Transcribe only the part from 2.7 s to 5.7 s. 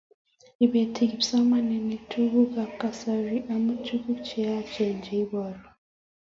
kasari amu tukuk cheyach cheporu